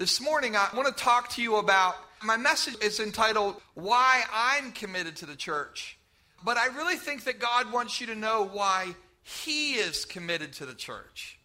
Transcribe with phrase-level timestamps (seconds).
[0.00, 4.72] This morning, I want to talk to you about my message is entitled Why I'm
[4.72, 5.98] Committed to the Church.
[6.42, 10.64] But I really think that God wants you to know why He is committed to
[10.64, 11.38] the church.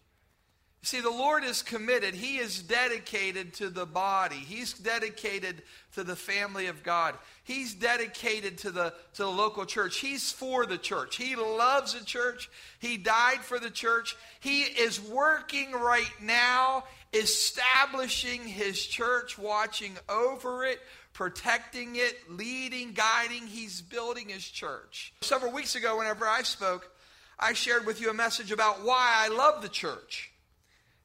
[0.82, 2.14] See, the Lord is committed.
[2.14, 4.36] He is dedicated to the body.
[4.36, 5.62] He's dedicated
[5.94, 7.16] to the family of God.
[7.42, 9.96] He's dedicated to the, to the local church.
[9.96, 11.16] He's for the church.
[11.16, 12.48] He loves the church.
[12.78, 14.16] He died for the church.
[14.38, 20.78] He is working right now, establishing his church, watching over it,
[21.12, 23.48] protecting it, leading, guiding.
[23.48, 25.12] He's building his church.
[25.20, 26.92] Several weeks ago, whenever I spoke,
[27.40, 30.30] I shared with you a message about why I love the church.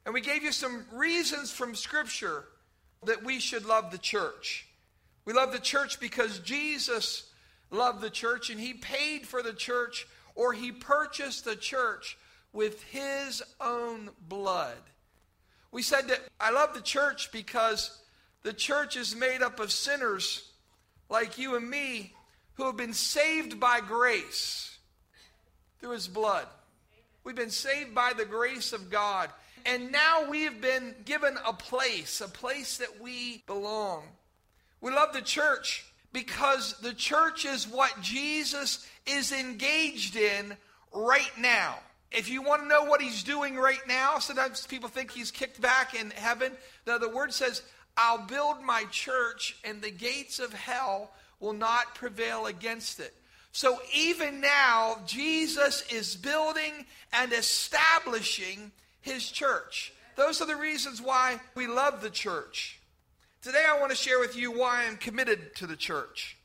[0.04, 2.44] And we gave you some reasons from Scripture
[3.04, 4.66] that we should love the church.
[5.24, 7.30] We love the church because Jesus
[7.70, 12.18] loved the church and he paid for the church or he purchased the church
[12.52, 14.76] with his own blood.
[15.70, 17.98] We said that I love the church because
[18.42, 20.50] the church is made up of sinners
[21.08, 22.14] like you and me
[22.54, 24.76] who have been saved by grace
[25.80, 26.46] through his blood.
[27.24, 29.30] We've been saved by the grace of God.
[29.64, 34.04] And now we've been given a place, a place that we belong.
[34.80, 40.56] We love the church because the church is what Jesus is engaged in
[40.92, 41.78] right now.
[42.10, 45.60] If you want to know what he's doing right now, sometimes people think he's kicked
[45.60, 46.52] back in heaven.
[46.86, 47.62] No, the word says,
[47.96, 53.14] I'll build my church, and the gates of hell will not prevail against it.
[53.52, 58.72] So even now, Jesus is building and establishing
[59.02, 59.92] his church.
[60.16, 62.80] Those are the reasons why we love the church.
[63.42, 66.36] Today, I want to share with you why I'm committed to the church.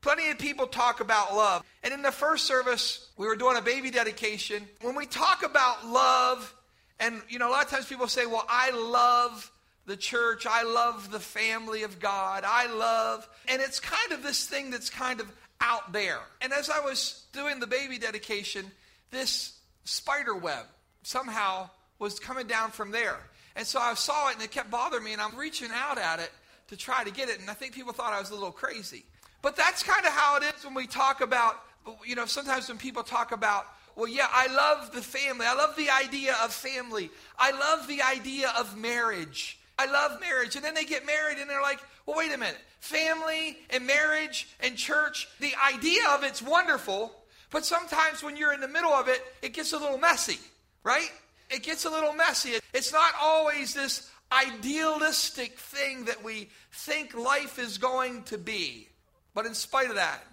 [0.00, 1.64] Plenty of people talk about love.
[1.82, 4.62] And in the first service, we were doing a baby dedication.
[4.82, 6.54] When we talk about love,
[7.00, 9.50] and you know, a lot of times people say, Well, I love
[9.86, 10.46] the church.
[10.46, 12.44] I love the family of God.
[12.46, 15.26] I love, and it's kind of this thing that's kind of
[15.60, 16.20] out there.
[16.40, 18.70] And as I was doing the baby dedication,
[19.10, 20.66] this spider web
[21.02, 23.18] somehow was coming down from there.
[23.56, 26.20] And so I saw it and it kept bothering me, and I'm reaching out at
[26.20, 26.30] it
[26.68, 27.40] to try to get it.
[27.40, 29.04] And I think people thought I was a little crazy.
[29.42, 31.56] But that's kind of how it is when we talk about,
[32.04, 33.66] you know, sometimes when people talk about,
[33.96, 35.44] well, yeah, I love the family.
[35.46, 37.10] I love the idea of family.
[37.36, 39.58] I love the idea of marriage.
[39.76, 40.54] I love marriage.
[40.54, 42.58] And then they get married and they're like, well, wait a minute.
[42.80, 47.12] Family and marriage and church, the idea of it's wonderful.
[47.50, 50.38] But sometimes when you're in the middle of it, it gets a little messy,
[50.84, 51.10] right?
[51.50, 52.58] It gets a little messy.
[52.72, 58.88] It's not always this idealistic thing that we think life is going to be.
[59.34, 60.24] But in spite of that,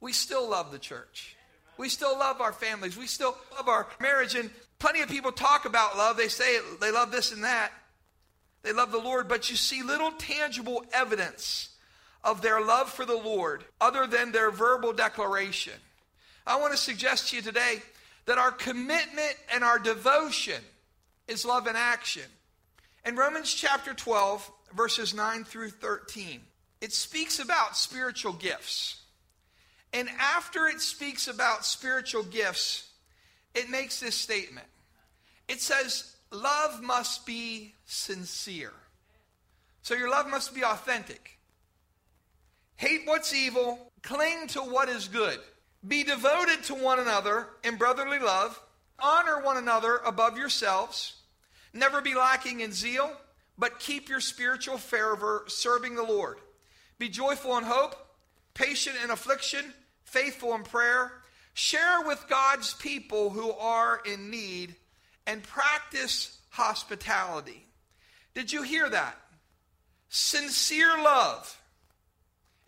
[0.00, 1.36] we still love the church.
[1.76, 2.96] We still love our families.
[2.96, 4.34] We still love our marriage.
[4.34, 6.16] And plenty of people talk about love.
[6.16, 7.72] They say they love this and that.
[8.62, 11.70] They love the Lord, but you see little tangible evidence
[12.24, 15.74] of their love for the Lord other than their verbal declaration.
[16.46, 17.82] I want to suggest to you today
[18.28, 20.60] that our commitment and our devotion
[21.28, 22.22] is love in action.
[23.06, 26.42] In Romans chapter 12, verses 9 through 13,
[26.82, 29.00] it speaks about spiritual gifts.
[29.94, 32.90] And after it speaks about spiritual gifts,
[33.54, 34.66] it makes this statement.
[35.48, 38.74] It says, Love must be sincere.
[39.80, 41.38] So your love must be authentic.
[42.76, 45.38] Hate what's evil, cling to what is good.
[45.86, 48.60] Be devoted to one another in brotherly love.
[48.98, 51.14] Honor one another above yourselves.
[51.72, 53.12] Never be lacking in zeal,
[53.56, 56.38] but keep your spiritual fervor serving the Lord.
[56.98, 57.94] Be joyful in hope,
[58.54, 59.72] patient in affliction,
[60.04, 61.12] faithful in prayer.
[61.54, 64.74] Share with God's people who are in need
[65.26, 67.66] and practice hospitality.
[68.34, 69.16] Did you hear that?
[70.08, 71.60] Sincere love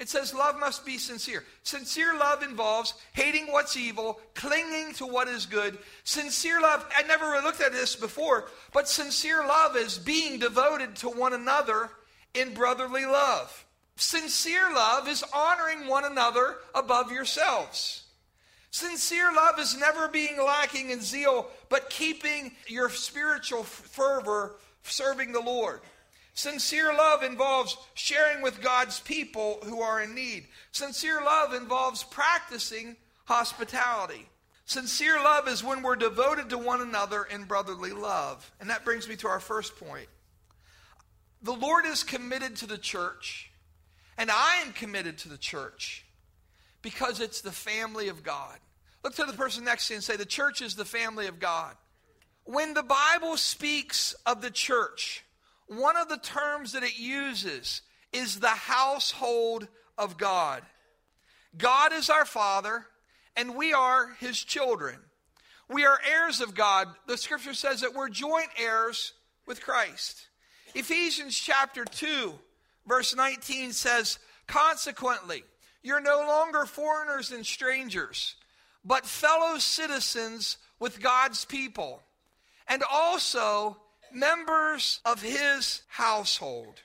[0.00, 1.44] it says love must be sincere.
[1.62, 5.76] Sincere love involves hating what's evil, clinging to what is good.
[6.04, 10.96] Sincere love, I never really looked at this before, but sincere love is being devoted
[10.96, 11.90] to one another
[12.32, 13.66] in brotherly love.
[13.96, 18.04] Sincere love is honoring one another above yourselves.
[18.70, 25.40] Sincere love is never being lacking in zeal, but keeping your spiritual fervor serving the
[25.40, 25.80] Lord.
[26.40, 30.46] Sincere love involves sharing with God's people who are in need.
[30.72, 32.96] Sincere love involves practicing
[33.26, 34.26] hospitality.
[34.64, 38.50] Sincere love is when we're devoted to one another in brotherly love.
[38.58, 40.08] And that brings me to our first point.
[41.42, 43.50] The Lord is committed to the church,
[44.16, 46.06] and I am committed to the church
[46.80, 48.56] because it's the family of God.
[49.04, 51.38] Look to the person next to you and say, The church is the family of
[51.38, 51.74] God.
[52.44, 55.22] When the Bible speaks of the church,
[55.70, 57.82] one of the terms that it uses
[58.12, 60.62] is the household of God.
[61.56, 62.86] God is our Father,
[63.36, 64.96] and we are His children.
[65.68, 66.88] We are heirs of God.
[67.06, 69.12] The scripture says that we're joint heirs
[69.46, 70.26] with Christ.
[70.74, 72.34] Ephesians chapter 2,
[72.86, 74.18] verse 19 says,
[74.48, 75.44] Consequently,
[75.84, 78.34] you're no longer foreigners and strangers,
[78.84, 82.02] but fellow citizens with God's people,
[82.66, 83.76] and also
[84.14, 86.80] members of his household.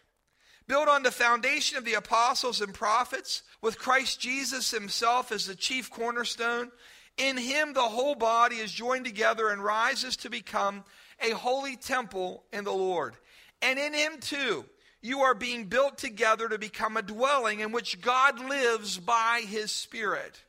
[0.68, 5.56] Built on the foundation of the apostles and prophets, with Christ Jesus himself as the
[5.56, 6.72] chief cornerstone,
[7.18, 10.84] in him the whole body is joined together and rises to become
[11.22, 13.16] a holy temple in the Lord.
[13.62, 14.66] And in him too,
[15.02, 19.72] you are being built together to become a dwelling in which God lives by his
[19.72, 20.42] Spirit.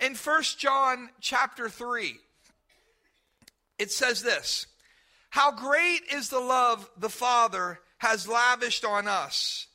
[0.00, 2.16] In 1 John chapter 3,
[3.78, 4.66] it says this
[5.30, 9.66] How great is the love the Father has lavished on us,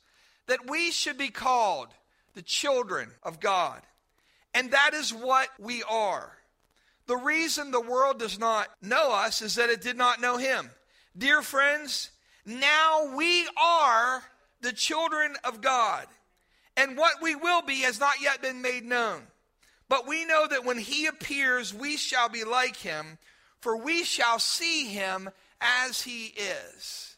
[0.46, 1.88] that we should be called
[2.34, 3.80] the children of God.
[4.52, 6.32] And that is what we are.
[7.06, 10.70] The reason the world does not know us is that it did not know him.
[11.16, 12.10] Dear friends,
[12.46, 14.22] now we are
[14.62, 16.06] the children of God.
[16.76, 19.22] And what we will be has not yet been made known.
[19.88, 23.18] But we know that when he appears, we shall be like him,
[23.60, 25.30] for we shall see him
[25.64, 27.16] as he is.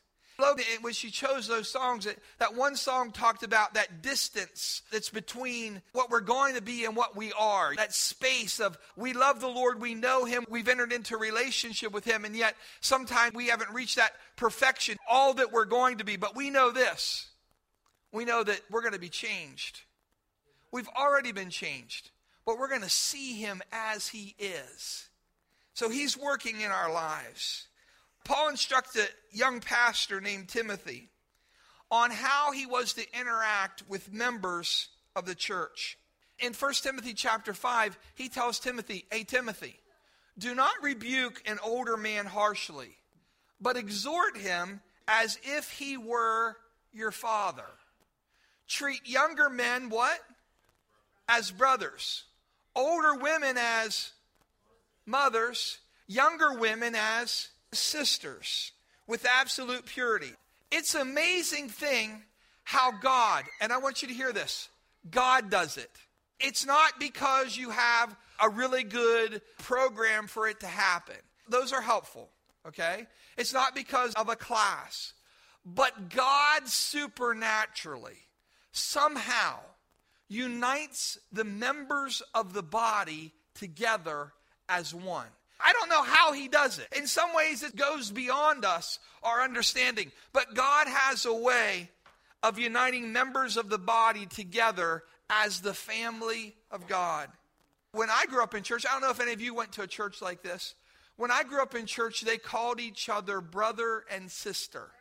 [0.83, 5.81] When she chose those songs, that that one song talked about that distance that's between
[5.93, 7.75] what we're going to be and what we are.
[7.75, 12.05] That space of we love the Lord, we know Him, we've entered into relationship with
[12.05, 16.17] Him, and yet sometimes we haven't reached that perfection, all that we're going to be.
[16.17, 17.29] But we know this
[18.13, 19.83] we know that we're going to be changed.
[20.71, 22.11] We've already been changed,
[22.45, 25.09] but we're going to see Him as He is.
[25.73, 27.69] So He's working in our lives.
[28.27, 31.11] Paul instructed a young pastor named Timothy
[31.93, 35.97] on how he was to interact with members of the church.
[36.41, 39.79] In 1 Timothy chapter 5, he tells Timothy, Hey, Timothy,
[40.37, 42.97] do not rebuke an older man harshly,
[43.61, 46.57] but exhort him as if he were
[46.93, 47.69] your father.
[48.67, 50.19] Treat younger men what?
[51.29, 52.25] As brothers.
[52.75, 54.11] Older women as
[55.07, 55.79] mothers.
[56.09, 58.73] Younger women as sisters
[59.07, 60.33] with absolute purity.
[60.71, 62.23] It's amazing thing
[62.65, 64.69] how God, and I want you to hear this
[65.11, 65.91] God does it.
[66.41, 71.17] It's not because you have a really good program for it to happen.
[71.49, 72.29] Those are helpful,
[72.67, 73.07] okay?
[73.39, 75.15] It's not because of a class.
[75.65, 78.19] But God supernaturally,
[78.73, 79.59] somehow,
[80.29, 84.33] unites the members of the body together
[84.69, 85.27] as one.
[85.67, 86.87] I don't know how he does it.
[86.97, 90.13] In some ways, it goes beyond us, our understanding.
[90.33, 91.91] But God has a way
[92.41, 97.29] of uniting members of the body together as the family of God.
[97.91, 99.83] When I grew up in church, I don't know if any of you went to
[99.83, 100.77] a church like this.
[101.17, 104.93] When I grew up in church, they called each other brother and sister.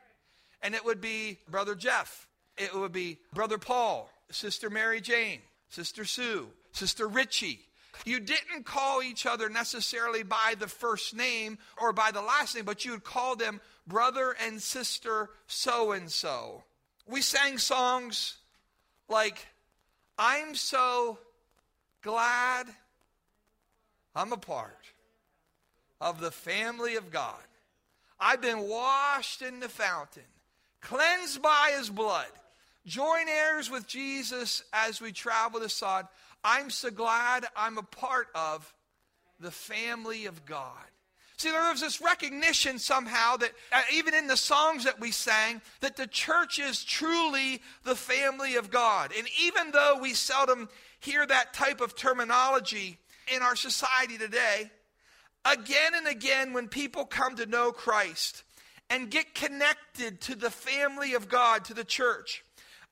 [0.63, 2.27] And it would be Brother Jeff,
[2.57, 7.64] it would be Brother Paul, Sister Mary Jane, Sister Sue, Sister Richie,
[8.05, 12.65] you didn't call each other necessarily by the first name or by the last name,
[12.65, 16.63] but you would call them brother and sister so and so.
[17.07, 18.37] We sang songs
[19.07, 19.45] like,
[20.17, 21.19] I'm so
[22.01, 22.67] glad
[24.15, 24.85] I'm a part
[25.99, 27.41] of the family of God.
[28.19, 30.23] I've been washed in the fountain,
[30.81, 32.27] cleansed by his blood,
[32.85, 36.07] join heirs with Jesus as we travel the sod.
[36.45, 38.71] I'm so glad I'm a part of
[39.39, 40.85] the family of God.
[41.37, 45.61] See, there was this recognition somehow that uh, even in the songs that we sang,
[45.81, 49.11] that the church is truly the family of God.
[49.17, 52.99] And even though we seldom hear that type of terminology
[53.35, 54.69] in our society today,
[55.43, 58.43] again and again, when people come to know Christ
[58.89, 62.45] and get connected to the family of God, to the church,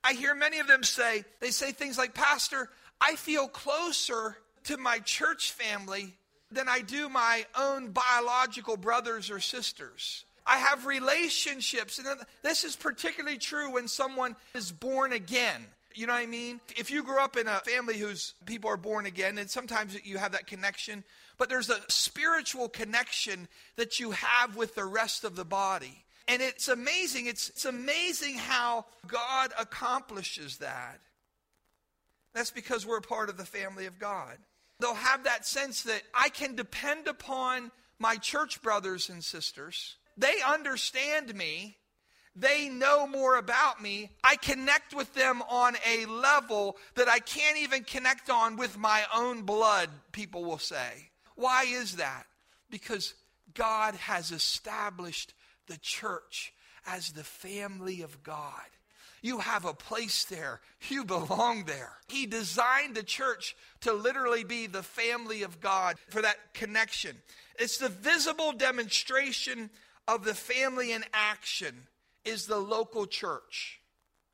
[0.03, 2.69] I hear many of them say, they say things like, Pastor,
[3.05, 6.13] I feel closer to my church family
[6.49, 10.23] than I do my own biological brothers or sisters.
[10.47, 12.07] I have relationships, and
[12.43, 15.65] this is particularly true when someone is born again.
[15.93, 16.61] You know what I mean?
[16.77, 20.17] If you grew up in a family whose people are born again, and sometimes you
[20.17, 21.03] have that connection,
[21.37, 26.05] but there's a spiritual connection that you have with the rest of the body.
[26.29, 27.25] And it's amazing.
[27.25, 31.01] It's, it's amazing how God accomplishes that.
[32.33, 34.37] That's because we're a part of the family of God.
[34.79, 39.97] They'll have that sense that I can depend upon my church brothers and sisters.
[40.17, 41.77] They understand me.
[42.35, 44.09] they know more about me.
[44.23, 49.03] I connect with them on a level that I can't even connect on with my
[49.13, 51.11] own blood, people will say.
[51.35, 52.25] Why is that?
[52.69, 53.13] Because
[53.53, 55.33] God has established
[55.67, 56.53] the church
[56.87, 58.61] as the family of God.
[59.23, 60.59] You have a place there.
[60.89, 61.93] You belong there.
[62.09, 67.15] He designed the church to literally be the family of God for that connection.
[67.57, 69.69] It's the visible demonstration
[70.09, 71.87] of the family in action
[72.25, 73.79] is the local church.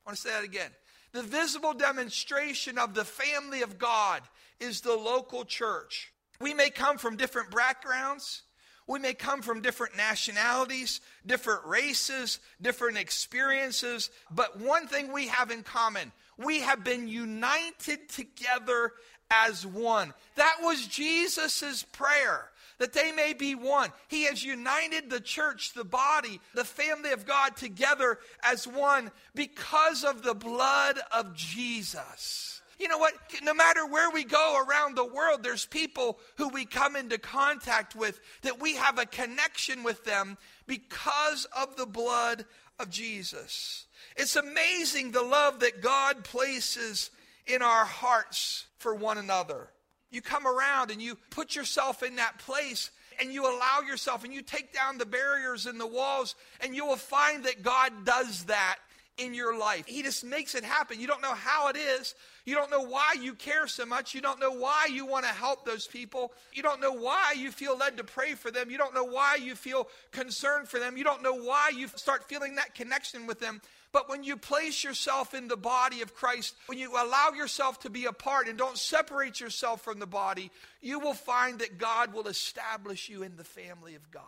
[0.05, 0.71] I want to say that again.
[1.11, 4.23] The visible demonstration of the family of God
[4.59, 6.11] is the local church.
[6.41, 8.41] We may come from different backgrounds.
[8.89, 15.51] We may come from different nationalities, different races, different experiences, but one thing we have
[15.51, 18.93] in common we have been united together
[19.29, 20.13] as one.
[20.35, 23.91] That was Jesus' prayer that they may be one.
[24.07, 30.03] He has united the church, the body, the family of God together as one because
[30.03, 32.58] of the blood of Jesus.
[32.79, 33.13] You know what?
[33.43, 37.93] No matter where we go around the world, there's people who we come into contact
[37.95, 42.45] with that we have a connection with them because of the blood
[42.79, 43.85] of Jesus.
[44.15, 47.11] It's amazing the love that God places
[47.45, 49.69] in our hearts for one another.
[50.09, 54.33] You come around and you put yourself in that place and you allow yourself and
[54.33, 58.45] you take down the barriers and the walls, and you will find that God does
[58.45, 58.77] that
[59.19, 59.85] in your life.
[59.85, 60.99] He just makes it happen.
[60.99, 62.15] You don't know how it is.
[62.45, 64.15] You don't know why you care so much.
[64.15, 66.31] You don't know why you want to help those people.
[66.53, 68.71] You don't know why you feel led to pray for them.
[68.71, 70.97] You don't know why you feel concerned for them.
[70.97, 73.61] You don't know why you start feeling that connection with them.
[73.91, 77.89] But when you place yourself in the body of Christ, when you allow yourself to
[77.89, 82.13] be a part and don't separate yourself from the body, you will find that God
[82.13, 84.23] will establish you in the family of God.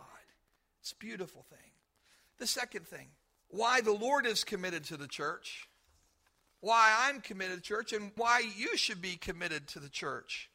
[0.80, 1.58] It's a beautiful thing.
[2.38, 3.06] The second thing,
[3.52, 5.68] why the Lord is committed to the church,
[6.60, 10.50] why I'm committed to the church, and why you should be committed to the church.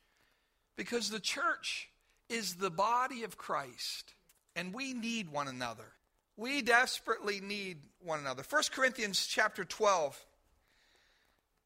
[0.75, 1.89] Because the church
[2.27, 4.15] is the body of Christ,
[4.55, 5.93] and we need one another.
[6.35, 8.43] We desperately need one another.
[8.47, 10.19] 1 Corinthians chapter 12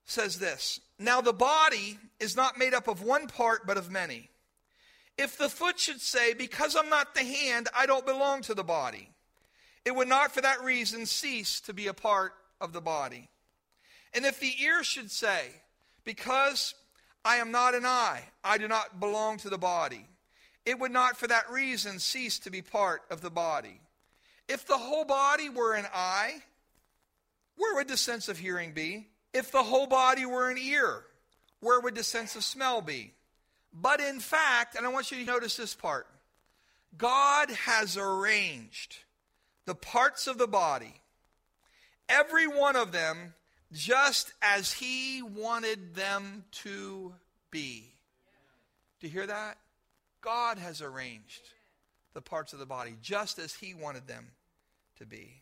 [0.06, 4.30] says this Now the body is not made up of one part, but of many.
[5.18, 8.64] If the foot should say, Because I'm not the hand, I don't belong to the
[8.64, 9.11] body,
[9.86, 13.30] it would not for that reason cease to be a part of the body.
[14.14, 15.50] And if the ear should say,
[16.04, 16.76] Because
[17.24, 20.08] I am not an eye, I do not belong to the body,
[20.66, 23.82] it would not for that reason cease to be part of the body.
[24.48, 26.44] If the whole body were an eye,
[27.56, 29.08] where would the sense of hearing be?
[29.34, 31.04] If the whole body were an ear,
[31.62, 33.14] where would the sense of smell be?
[33.74, 36.08] But in fact, and I want you to notice this part
[36.98, 38.98] God has arranged
[39.66, 40.94] the parts of the body,
[42.10, 43.34] every one of them,
[43.72, 47.14] just as He wanted them to
[47.52, 47.94] be.
[49.00, 49.58] Do you hear that?
[50.22, 51.42] God has arranged
[52.14, 54.28] the parts of the body just as He wanted them
[54.98, 55.42] to be.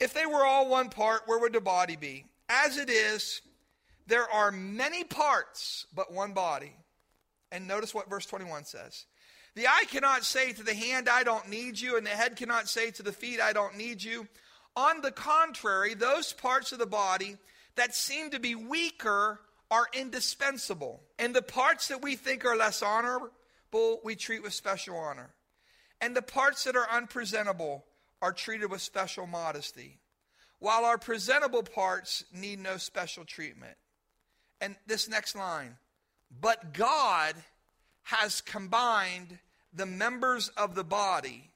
[0.00, 2.24] If they were all one part, where would the body be?
[2.48, 3.42] As it is,
[4.06, 6.72] there are many parts, but one body.
[7.52, 9.06] And notice what verse 21 says.
[9.58, 12.68] The eye cannot say to the hand, I don't need you, and the head cannot
[12.68, 14.28] say to the feet, I don't need you.
[14.76, 17.36] On the contrary, those parts of the body
[17.74, 21.02] that seem to be weaker are indispensable.
[21.18, 23.32] And the parts that we think are less honorable,
[24.04, 25.30] we treat with special honor.
[26.00, 27.84] And the parts that are unpresentable,
[28.22, 29.98] are treated with special modesty,
[30.60, 33.74] while our presentable parts need no special treatment.
[34.60, 35.78] And this next line,
[36.40, 37.34] but God
[38.04, 39.40] has combined
[39.72, 41.50] the members of the body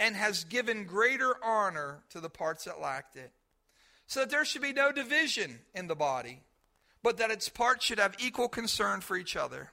[0.00, 3.32] and has given greater honor to the parts that lacked it.
[4.06, 6.40] So that there should be no division in the body,
[7.02, 9.70] but that its parts should have equal concern for each other.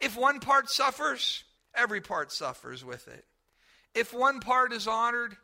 [0.00, 3.24] If one part suffers, every part suffers with it.
[3.94, 5.36] If one part is honored,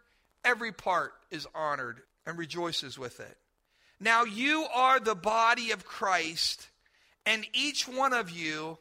[0.45, 3.37] every part is honored and rejoices with it.
[4.01, 6.69] Now you are the body of Christ,
[7.25, 8.79] and each one of you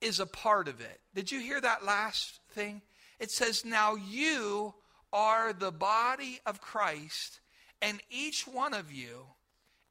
[0.00, 1.00] is a part of it.
[1.14, 2.82] Did you hear that last thing?
[3.18, 4.74] It says, Now you
[5.12, 7.40] are the body of Christ,
[7.80, 9.26] and each one of you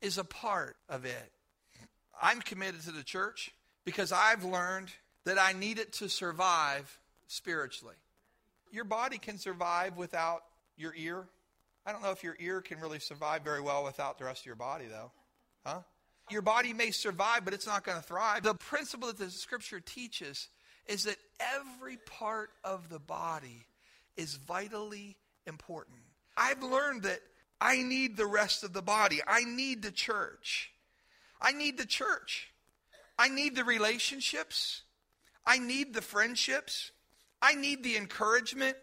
[0.01, 1.31] is a part of it.
[2.21, 3.51] I'm committed to the church
[3.83, 4.89] because I've learned
[5.25, 7.95] that I need it to survive spiritually.
[8.71, 10.43] Your body can survive without
[10.77, 11.25] your ear?
[11.85, 14.45] I don't know if your ear can really survive very well without the rest of
[14.45, 15.11] your body, though.
[15.65, 15.79] Huh?
[16.29, 18.43] Your body may survive, but it's not going to thrive.
[18.43, 20.49] The principle that the scripture teaches
[20.87, 23.67] is that every part of the body
[24.17, 25.97] is vitally important.
[26.37, 27.19] I've learned that
[27.61, 29.21] I need the rest of the body.
[29.25, 30.71] I need the church.
[31.41, 32.51] I need the church.
[33.17, 34.81] I need the relationships.
[35.45, 36.91] I need the friendships.
[37.41, 38.77] I need the encouragement.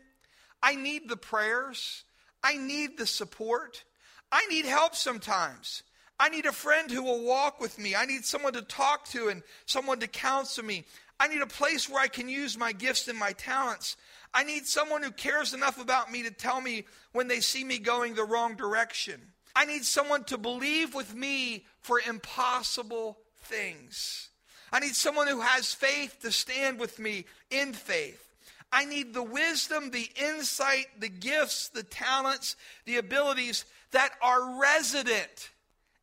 [0.63, 2.05] I need the prayers.
[2.43, 3.85] I need the support.
[4.31, 5.83] I need help sometimes.
[6.23, 7.97] I need a friend who will walk with me.
[7.97, 10.85] I need someone to talk to and someone to counsel me.
[11.19, 13.97] I need a place where I can use my gifts and my talents.
[14.33, 17.81] I need someone who cares enough about me to tell me when they see me
[17.81, 19.21] going the wrong direction.
[19.57, 24.29] I need someone to believe with me for impossible things.
[24.73, 28.33] I need someone who has faith to stand with me in faith.
[28.71, 35.51] I need the wisdom, the insight, the gifts, the talents, the abilities that are resident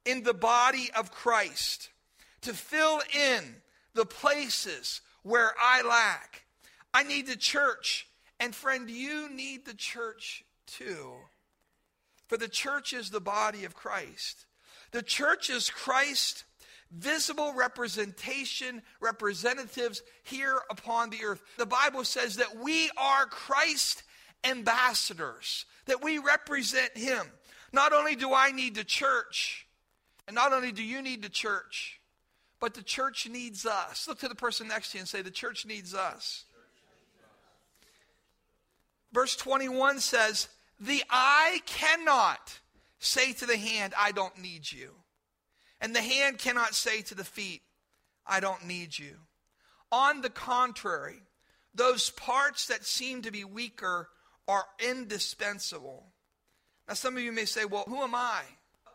[0.06, 1.90] in the body of Christ
[2.42, 3.56] to fill in
[3.94, 6.44] the places where I lack.
[6.94, 8.08] I need the church.
[8.40, 11.14] And friend, you need the church too.
[12.28, 14.46] For the church is the body of Christ.
[14.92, 16.46] The church is Christ
[16.92, 21.42] visible representation, representatives here upon the earth.
[21.58, 24.04] The Bible says that we are Christ
[24.44, 27.26] ambassadors, that we represent Him.
[27.72, 29.68] Not only do I need the church,
[30.30, 32.00] and not only do you need the church,
[32.60, 34.08] but the church needs us.
[34.08, 36.44] Look to the person next to you and say, The church needs us.
[39.12, 40.48] Verse 21 says,
[40.80, 42.60] The eye cannot
[43.00, 44.92] say to the hand, I don't need you.
[45.82, 47.64] And the hand cannot say to the feet,
[48.28, 49.16] I don't need you.
[49.92, 51.24] On the contrary,
[51.74, 54.10] those parts that seem to be weaker
[54.48, 56.06] are indispensable.
[56.88, 58.42] Now, some of you may say, Well, who am I?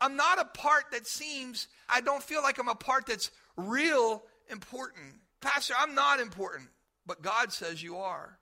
[0.04, 4.22] I'm not a part that seems, I don't feel like I'm a part that's real
[4.50, 5.14] important.
[5.40, 6.68] Pastor, I'm not important,
[7.06, 8.38] but God says you are.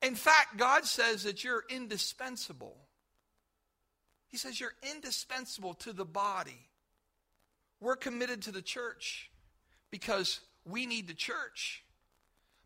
[0.00, 2.78] In fact, God says that you're indispensable.
[4.28, 6.70] He says you're indispensable to the body.
[7.78, 9.30] We're committed to the church
[9.90, 11.84] because we need the church.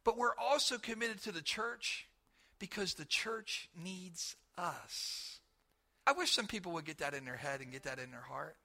[0.04, 2.06] But we're also committed to the church
[2.60, 5.40] because the church needs us.
[6.06, 8.20] I wish some people would get that in their head and get that in their
[8.20, 8.56] heart.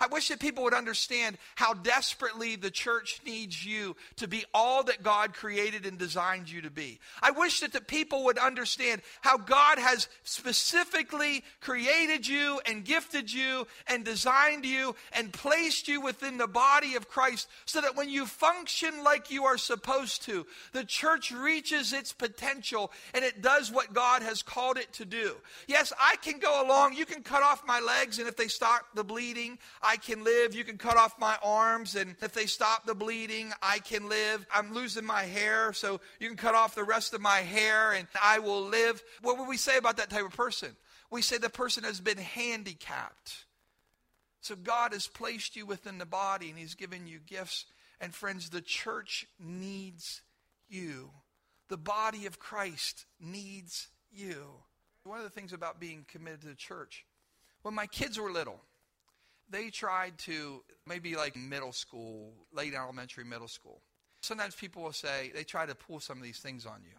[0.00, 4.82] I wish that people would understand how desperately the church needs you to be all
[4.84, 7.00] that God created and designed you to be.
[7.22, 13.32] I wish that the people would understand how God has specifically created you and gifted
[13.32, 18.08] you and designed you and placed you within the body of Christ so that when
[18.08, 23.70] you function like you are supposed to, the church reaches its potential and it does
[23.70, 25.36] what God has called it to do.
[25.66, 28.86] Yes, I can go along, you can cut off my legs, and if they stop
[28.94, 30.54] the bleeding, I can live.
[30.54, 34.46] You can cut off my arms, and if they stop the bleeding, I can live.
[34.54, 38.06] I'm losing my hair, so you can cut off the rest of my hair, and
[38.22, 39.02] I will live.
[39.22, 40.76] What would we say about that type of person?
[41.10, 43.46] We say the person has been handicapped.
[44.40, 47.66] So God has placed you within the body, and He's given you gifts.
[48.00, 50.22] And friends, the church needs
[50.68, 51.10] you.
[51.68, 54.44] The body of Christ needs you.
[55.04, 57.04] One of the things about being committed to the church,
[57.62, 58.60] when my kids were little,
[59.52, 63.82] they tried to maybe like middle school, late elementary, middle school.
[64.22, 66.96] Sometimes people will say they try to pull some of these things on you,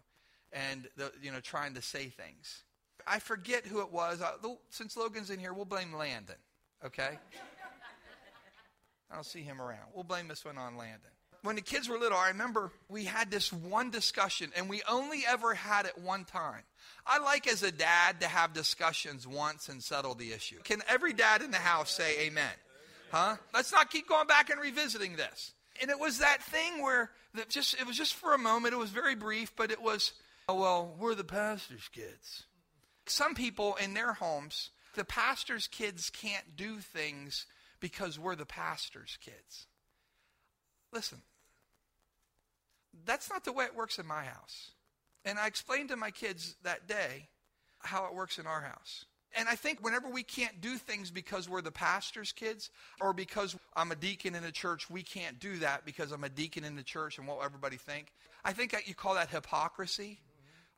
[0.52, 2.64] and the, you know trying to say things.
[3.06, 4.22] I forget who it was.
[4.22, 4.32] Uh,
[4.70, 6.36] since Logan's in here, we'll blame Landon.
[6.84, 7.18] Okay.
[9.10, 9.90] I don't see him around.
[9.94, 11.10] We'll blame this one on Landon
[11.44, 15.24] when the kids were little, I remember we had this one discussion, and we only
[15.28, 16.62] ever had it one time.
[17.06, 20.56] I like as a dad to have discussions once and settle the issue.
[20.64, 22.50] Can every dad in the house say amen?
[23.12, 23.36] Huh?
[23.52, 25.52] Let's not keep going back and revisiting this.
[25.82, 28.72] And it was that thing where that just it was just for a moment.
[28.72, 30.14] It was very brief, but it was,
[30.48, 32.44] oh well, we're the pastor's kids.
[33.04, 37.44] Some people in their homes, the pastor's kids can't do things
[37.80, 39.66] because we're the pastor's kids.
[40.90, 41.20] Listen,
[43.04, 44.72] that's not the way it works in my house.
[45.24, 47.28] And I explained to my kids that day
[47.80, 49.04] how it works in our house.
[49.36, 53.56] And I think whenever we can't do things because we're the pastor's kids or because
[53.74, 56.76] I'm a deacon in a church, we can't do that because I'm a deacon in
[56.76, 58.12] the church and what will everybody think.
[58.44, 60.20] I think that you call that hypocrisy.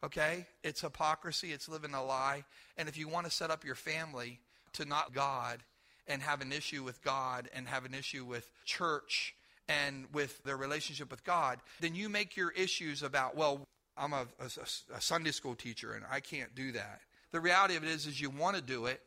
[0.02, 0.46] Okay?
[0.62, 2.44] It's hypocrisy, it's living a lie.
[2.79, 4.40] And if you want to set up your family
[4.74, 5.62] to not God
[6.07, 9.35] and have an issue with God and have an issue with church
[9.68, 14.26] and with their relationship with God, then you make your issues about, well, I'm a,
[14.40, 17.00] a, a, Sunday school teacher and I can't do that.
[17.33, 19.00] The reality of it is, is you want to do it.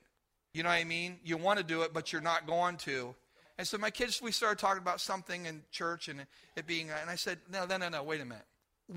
[0.53, 1.19] You know what I mean?
[1.23, 3.15] You want to do it, but you're not going to.
[3.57, 7.09] And so my kids, we started talking about something in church and it being, and
[7.09, 8.45] I said, no, no, no, no, wait a minute.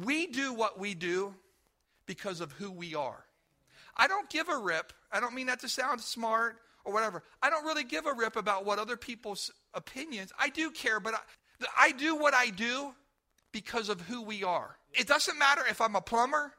[0.05, 1.35] We do what we do
[2.07, 3.25] because of who we are.
[3.97, 4.93] I don't give a rip.
[5.13, 7.23] I don't mean that to sound smart or whatever.
[7.43, 10.33] I don't really give a rip about what other people's opinions.
[10.39, 11.19] I do care, but I,
[11.79, 12.95] I do what I do
[13.53, 14.77] because of who we are.
[14.95, 16.53] It doesn't matter if I'm a plumber,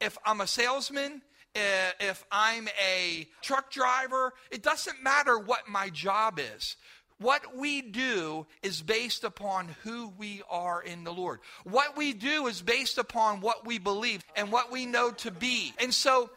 [0.00, 1.22] if I'm a salesman,
[1.54, 4.32] eh, if I'm a truck driver.
[4.50, 6.76] It doesn't matter what my job is.
[7.18, 11.38] What we do is based upon who we are in the Lord.
[11.62, 15.72] What we do is based upon what we believe and what we know to be.
[15.78, 16.30] And so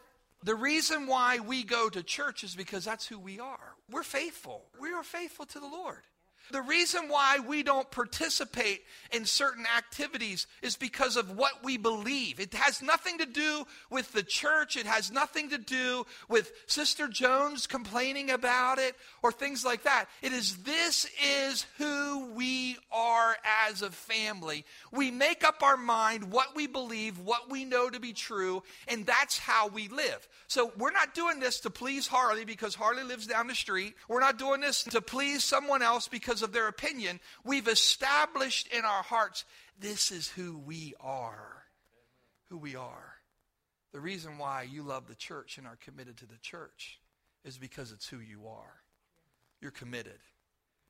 [0.44, 3.74] the reason why we go to church is because that's who we are.
[3.90, 4.64] We're faithful.
[4.80, 6.04] We are faithful to the Lord.
[6.52, 12.40] The reason why we don't participate in certain activities is because of what we believe.
[12.40, 14.78] It has nothing to do with the church.
[14.78, 20.06] It has nothing to do with Sister Jones complaining about it or things like that.
[20.22, 23.36] It is this is who we are
[23.68, 24.66] as a family.
[24.92, 29.06] We make up our mind what we believe, what we know to be true, and
[29.06, 30.28] that's how we live.
[30.48, 33.96] So we're not doing this to please Harley because Harley lives down the street.
[34.08, 38.68] We're not doing this to please someone else because because of their opinion, we've established
[38.68, 39.46] in our hearts
[39.80, 41.64] this is who we are.
[42.50, 43.16] Who we are.
[43.94, 47.00] The reason why you love the church and are committed to the church
[47.46, 48.82] is because it's who you are.
[49.62, 50.20] You're committed.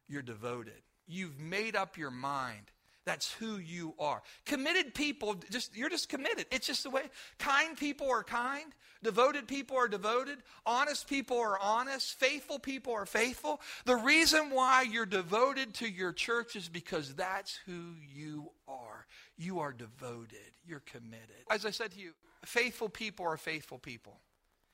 [0.07, 0.81] You're devoted.
[1.07, 2.71] You've made up your mind
[3.05, 4.21] that's who you are.
[4.45, 6.47] Committed people, just you're just committed.
[6.51, 7.03] It's just the way.
[7.37, 8.73] Kind people are kind.
[9.03, 10.39] Devoted people are devoted.
[10.65, 12.17] Honest people are honest.
[12.19, 13.61] Faithful people are faithful.
[13.85, 19.05] The reason why you're devoted to your church is because that's who you are.
[19.37, 20.39] You are devoted.
[20.65, 21.45] You're committed.
[21.51, 22.13] As I said to you,
[22.43, 24.19] faithful people are faithful people.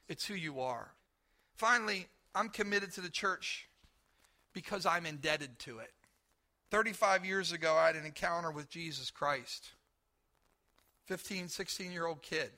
[0.07, 0.93] It's who you are.
[1.55, 3.67] Finally, I'm committed to the church
[4.53, 5.91] because I'm indebted to it.
[6.71, 9.71] 35 years ago, I had an encounter with Jesus Christ.
[11.05, 12.49] 15, 16 year old kid.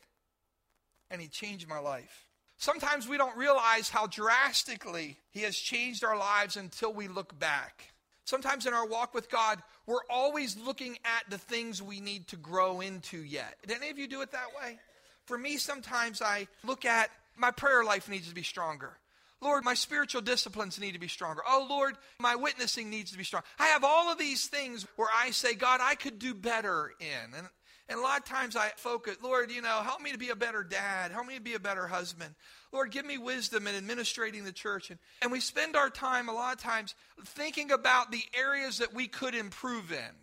[1.10, 2.28] And he changed my life.
[2.58, 7.90] Sometimes we don't realize how drastically he has changed our lives until we look back.
[8.26, 12.38] Sometimes in our walk with God, we're always looking at the things we need to
[12.38, 13.58] grow into yet.
[13.68, 14.78] Did any of you do it that way?
[15.26, 18.98] For me, sometimes I look at my prayer life needs to be stronger.
[19.44, 21.42] Lord, my spiritual disciplines need to be stronger.
[21.48, 23.44] Oh, Lord, my witnessing needs to be strong.
[23.60, 27.38] I have all of these things where I say, God, I could do better in.
[27.38, 27.48] And,
[27.90, 30.36] and a lot of times I focus, Lord, you know, help me to be a
[30.36, 31.12] better dad.
[31.12, 32.34] Help me to be a better husband.
[32.72, 34.90] Lord, give me wisdom in administrating the church.
[34.90, 38.94] And, and we spend our time a lot of times thinking about the areas that
[38.94, 40.16] we could improve in.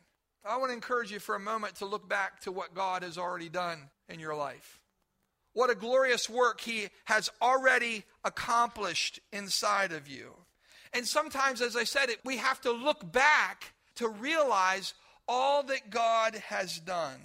[0.45, 3.19] I want to encourage you for a moment to look back to what God has
[3.19, 4.80] already done in your life.
[5.53, 10.35] What a glorious work he has already accomplished inside of you.
[10.93, 14.95] And sometimes, as I said, it, we have to look back to realize
[15.29, 17.21] all that God has done.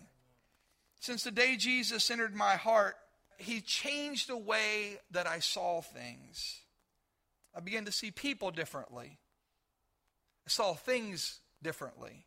[1.00, 2.96] Since the day Jesus entered my heart,
[3.38, 6.60] he changed the way that I saw things.
[7.56, 9.18] I began to see people differently.
[10.48, 12.26] I saw things differently.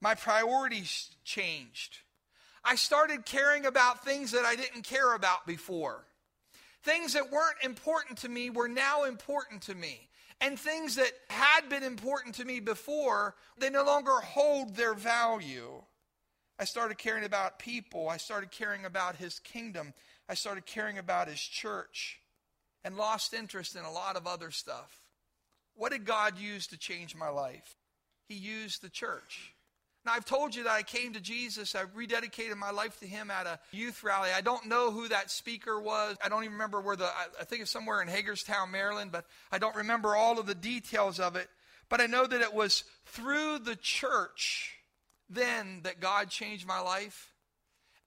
[0.00, 1.98] My priorities changed.
[2.64, 6.04] I started caring about things that I didn't care about before.
[6.82, 10.08] Things that weren't important to me were now important to me.
[10.40, 15.82] And things that had been important to me before, they no longer hold their value.
[16.58, 18.08] I started caring about people.
[18.08, 19.94] I started caring about his kingdom.
[20.28, 22.20] I started caring about his church
[22.84, 25.00] and lost interest in a lot of other stuff.
[25.74, 27.76] What did God use to change my life?
[28.28, 29.53] He used the church.
[30.04, 31.74] Now, I've told you that I came to Jesus.
[31.74, 34.30] I rededicated my life to Him at a youth rally.
[34.36, 36.16] I don't know who that speaker was.
[36.22, 37.08] I don't even remember where the,
[37.40, 41.18] I think it's somewhere in Hagerstown, Maryland, but I don't remember all of the details
[41.18, 41.48] of it.
[41.88, 44.74] But I know that it was through the church
[45.30, 47.32] then that God changed my life.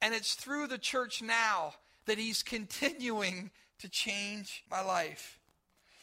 [0.02, 1.74] And it's through the church now
[2.06, 5.40] that He's continuing to change my life.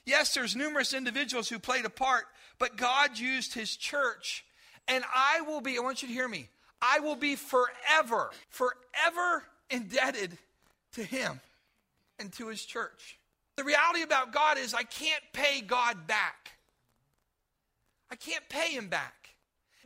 [0.04, 2.24] Yes, there's numerous individuals who played a part,
[2.59, 4.44] but God used His church
[4.88, 6.48] and I will be, I want you to hear me,
[6.80, 10.36] I will be forever, forever indebted
[10.92, 11.40] to Him
[12.18, 13.18] and to His church.
[13.56, 16.52] The reality about God is I can't pay God back.
[18.10, 19.34] I can't pay Him back.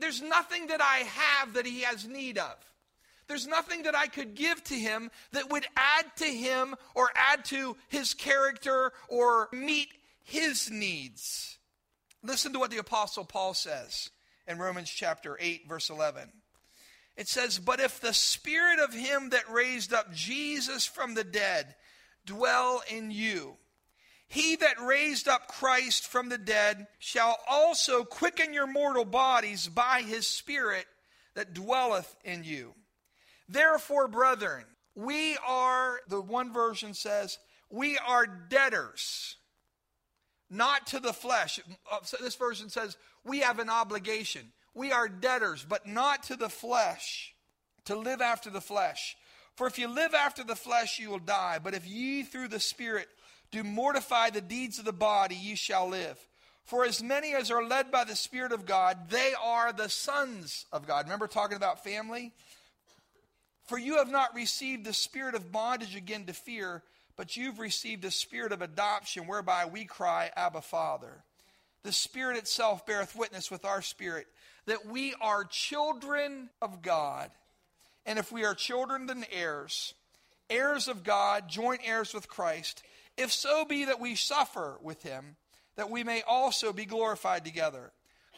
[0.01, 2.57] There's nothing that I have that He has need of.
[3.29, 7.45] There's nothing that I could give to him that would add to him or add
[7.47, 9.89] to his character or meet
[10.25, 11.59] his needs.
[12.23, 14.11] Listen to what the Apostle Paul says
[14.49, 16.33] in Romans chapter 8, verse 11.
[17.17, 21.75] It says, But if the spirit of him that raised up Jesus from the dead
[22.25, 23.57] dwell in you,
[24.29, 30.03] he that raised up Christ from the dead shall also quicken your mortal bodies by
[30.03, 30.85] his Spirit
[31.35, 32.75] that dwelleth in you.
[33.49, 37.39] Therefore, brethren, we are, the one version says,
[37.71, 39.37] we are debtors.
[40.51, 41.61] Not to the flesh.
[41.91, 44.43] Uh, this version says, we have an obligation.
[44.75, 47.35] We are debtors, but not to the flesh,
[47.87, 49.17] to live after the flesh.
[49.57, 51.59] For if you live after the flesh, you will die.
[51.63, 53.09] But if ye through the Spirit
[53.51, 56.19] do mortify the deeds of the body, ye shall live.
[56.65, 60.67] For as many as are led by the Spirit of God, they are the sons
[60.71, 61.07] of God.
[61.07, 62.33] Remember talking about family?
[63.69, 66.83] For you have not received the spirit of bondage again to fear,
[67.19, 71.25] but you've received the spirit of adoption, whereby we cry, Abba, Father.
[71.83, 74.29] The Spirit itself beareth witness with our spirit
[74.67, 77.31] that we are children of God.
[78.07, 79.95] And if we are children, then heirs,
[80.49, 82.83] heirs of God, joint heirs with Christ,
[83.17, 85.37] if so be that we suffer with him
[85.77, 87.91] that we may also be glorified together.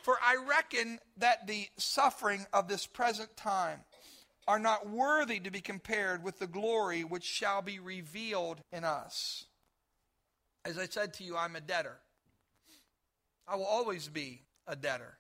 [0.03, 3.81] For I reckon that the suffering of this present time
[4.51, 9.45] are not worthy to be compared with the glory which shall be revealed in us.
[10.65, 11.99] As I said to you, I'm a debtor.
[13.47, 15.19] I will always be a debtor.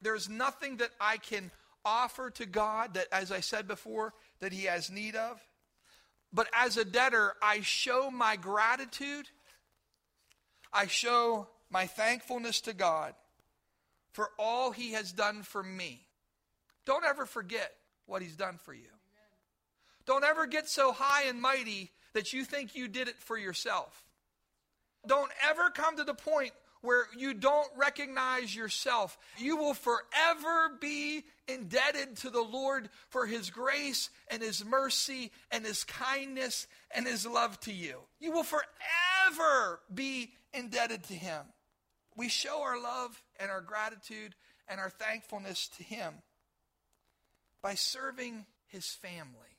[0.00, 1.50] There's nothing that I can
[1.84, 5.40] offer to God that, as I said before, that He has need of.
[6.32, 9.26] But as a debtor, I show my gratitude.
[10.72, 13.14] I show my thankfulness to God
[14.12, 16.06] for all He has done for me.
[16.86, 17.72] Don't ever forget
[18.08, 18.88] what He's done for you.
[20.06, 24.02] Don't ever get so high and mighty that you think you did it for yourself.
[25.06, 29.18] Don't ever come to the point where you don't recognize yourself.
[29.36, 35.64] You will forever be indebted to the Lord for His grace and His mercy and
[35.64, 37.98] His kindness and His love to you.
[38.20, 41.42] You will forever be indebted to Him.
[42.16, 44.34] We show our love and our gratitude
[44.68, 46.14] and our thankfulness to Him
[47.62, 49.58] by serving His family,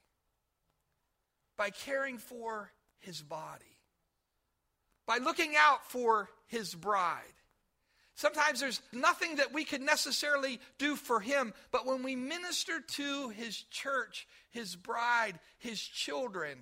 [1.57, 3.65] by caring for His body,
[5.05, 7.23] by looking out for His bride.
[8.19, 13.29] Sometimes there's nothing that we could necessarily do for him, but when we minister to
[13.29, 16.57] his church, his bride, his children,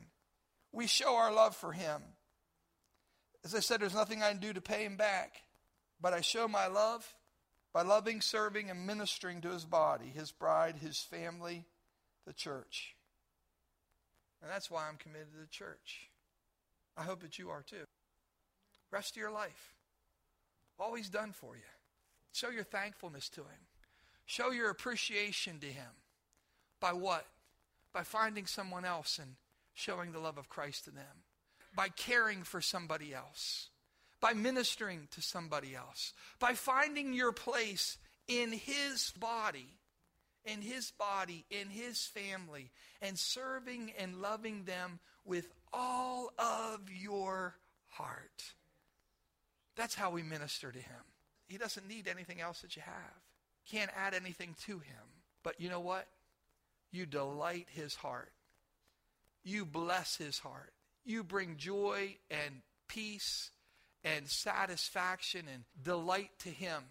[0.71, 2.03] we show our love for him.
[3.43, 5.41] As I said, there's nothing I can do to pay him back.
[5.99, 7.11] But I show my love
[7.77, 11.63] by loving, serving, and ministering to his body, his bride, his family,
[12.25, 12.95] the church.
[14.41, 16.09] And that's why I'm committed to the church.
[16.97, 17.85] I hope that you are too.
[18.89, 19.75] Rest of your life.
[20.79, 21.61] All he's done for you.
[22.31, 23.67] Show your thankfulness to him.
[24.25, 25.91] Show your appreciation to him.
[26.79, 27.27] By what?
[27.93, 29.35] By finding someone else and
[29.75, 31.25] showing the love of Christ to them.
[31.75, 33.69] By caring for somebody else
[34.19, 39.67] by ministering to somebody else, by finding your place in His body,
[40.45, 47.55] in His body, in His family, and serving and loving them with all of your
[47.89, 48.43] heart.
[49.75, 51.03] That's how we minister to Him.
[51.47, 53.21] He doesn't need anything else that you have.
[53.69, 55.03] Can't add anything to Him.
[55.43, 56.07] But you know what?
[56.91, 58.31] You delight His heart.
[59.43, 60.73] You bless His heart.
[61.05, 63.51] You bring joy and peace
[64.15, 66.83] and satisfaction and delight to Him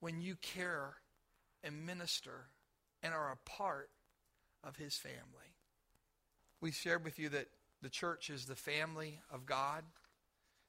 [0.00, 0.94] when you care
[1.62, 2.46] and minister
[3.02, 3.90] and are a part
[4.64, 5.18] of His family.
[6.60, 7.48] We shared with you that
[7.82, 9.82] the church is the family of God,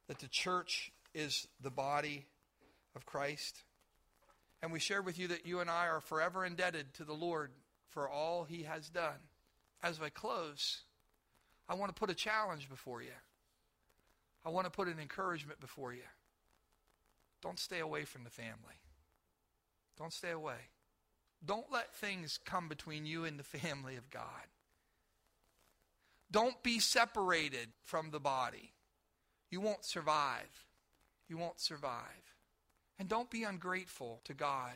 [0.08, 2.26] that the church is the body
[2.96, 3.64] of Christ.
[4.62, 7.52] And we shared with you that you and I are forever indebted to the Lord
[7.90, 9.20] for all He has done.
[9.84, 10.82] As I close,
[11.70, 13.10] I want to put a challenge before you.
[14.46, 16.02] I want to put an encouragement before you.
[17.42, 18.80] Don't stay away from the family.
[19.98, 20.70] Don't stay away.
[21.46, 24.48] Don't let things come between you and the family of God.
[26.32, 28.72] Don't be separated from the body.
[29.52, 30.66] You won't survive.
[31.28, 32.36] You won't survive.
[32.98, 34.74] And don't be ungrateful to God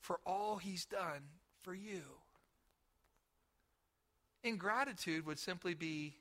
[0.00, 1.22] for all He's done
[1.60, 2.02] for you.
[4.42, 6.14] Ingratitude would simply be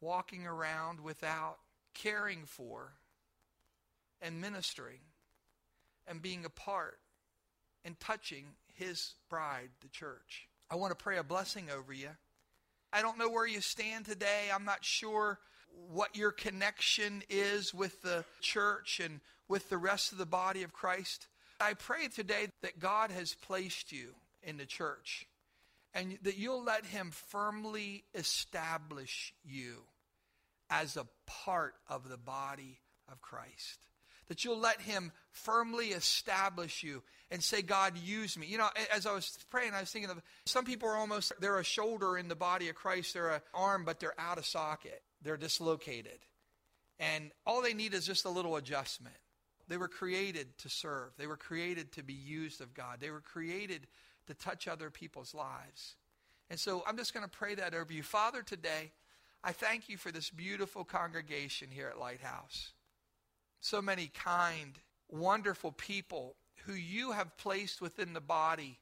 [0.00, 1.58] walking around without
[1.94, 2.92] caring for
[4.20, 5.00] and ministering
[6.06, 6.98] and being a part
[7.84, 10.48] and touching his bride, the church.
[10.70, 12.10] I want to pray a blessing over you.
[12.92, 14.44] I don't know where you stand today.
[14.52, 15.38] I'm not sure
[15.90, 20.72] what your connection is with the church and with the rest of the body of
[20.72, 21.26] Christ.
[21.60, 25.26] I pray today that God has placed you in the church
[25.96, 29.78] and that you'll let him firmly establish you
[30.68, 32.80] as a part of the body
[33.10, 33.86] of Christ.
[34.28, 38.46] That you'll let him firmly establish you and say, God, use me.
[38.46, 41.58] You know, as I was praying, I was thinking of some people are almost, they're
[41.58, 45.00] a shoulder in the body of Christ, they're an arm, but they're out of socket.
[45.22, 46.18] They're dislocated.
[46.98, 49.16] And all they need is just a little adjustment.
[49.68, 53.22] They were created to serve, they were created to be used of God, they were
[53.22, 53.86] created
[54.26, 55.96] to touch other people's lives.
[56.50, 58.02] And so I'm just going to pray that over you.
[58.02, 58.92] Father, today,
[59.42, 62.72] I thank you for this beautiful congregation here at Lighthouse.
[63.60, 68.78] So many kind, wonderful people who you have placed within the body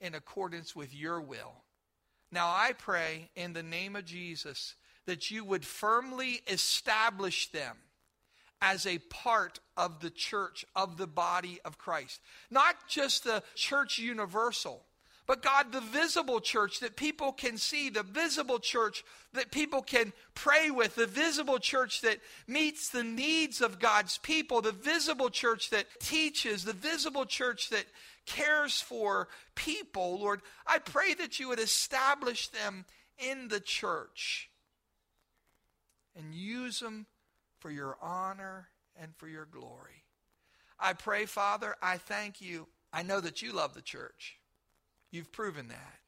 [0.00, 1.54] in accordance with your will.
[2.32, 4.74] Now I pray in the name of Jesus
[5.06, 7.76] that you would firmly establish them
[8.60, 12.20] as a part of the church, of the body of Christ.
[12.50, 14.82] Not just the church universal,
[15.26, 20.12] but God, the visible church that people can see, the visible church that people can
[20.34, 25.70] pray with, the visible church that meets the needs of God's people, the visible church
[25.70, 27.86] that teaches, the visible church that
[28.24, 32.84] cares for people, Lord, I pray that you would establish them
[33.18, 34.50] in the church
[36.14, 37.06] and use them
[37.66, 40.04] for your honor and for your glory.
[40.78, 42.68] I pray, Father, I thank you.
[42.92, 44.36] I know that you love the church.
[45.10, 45.98] You've proven that.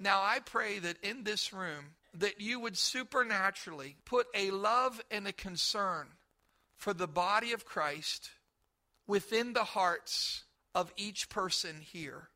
[0.00, 5.28] Now I pray that in this room that you would supernaturally put a love and
[5.28, 6.08] a concern
[6.78, 8.30] for the body of Christ
[9.06, 10.42] within the hearts
[10.74, 12.28] of each person here.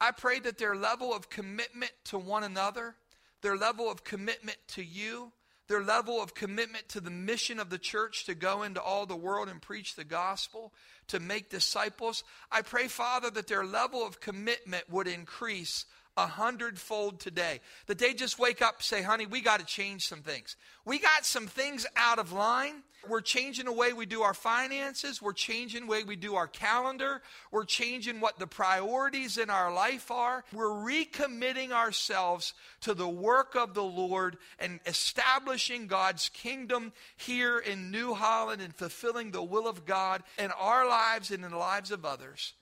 [0.00, 2.94] I pray that their level of commitment to one another,
[3.42, 5.32] their level of commitment to you,
[5.70, 9.14] their level of commitment to the mission of the church to go into all the
[9.14, 10.72] world and preach the gospel,
[11.06, 12.24] to make disciples.
[12.50, 15.86] I pray, Father, that their level of commitment would increase
[16.22, 17.60] a hundredfold today.
[17.86, 20.56] That they just wake up say, honey, we got to change some things.
[20.84, 22.82] We got some things out of line.
[23.08, 25.22] We're changing the way we do our finances.
[25.22, 27.22] We're changing the way we do our calendar.
[27.50, 30.44] We're changing what the priorities in our life are.
[30.52, 32.52] We're recommitting ourselves
[32.82, 38.74] to the work of the Lord and establishing God's kingdom here in New Holland and
[38.74, 42.52] fulfilling the will of God in our lives and in the lives of others.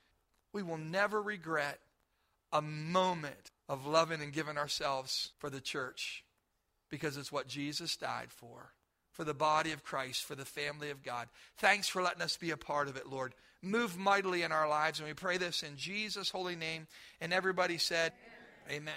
[0.52, 1.80] We will never regret
[2.52, 6.24] a moment of loving and giving ourselves for the church
[6.90, 8.72] because it's what Jesus died for,
[9.12, 11.28] for the body of Christ, for the family of God.
[11.58, 13.34] Thanks for letting us be a part of it, Lord.
[13.60, 16.86] Move mightily in our lives, and we pray this in Jesus' holy name.
[17.20, 18.12] And everybody said,
[18.68, 18.82] Amen.
[18.82, 18.94] Amen.